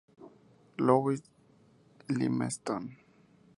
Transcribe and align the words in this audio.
Louis 0.79 1.21
Limestone. 2.09 2.97